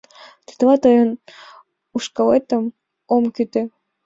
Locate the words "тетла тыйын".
0.45-1.09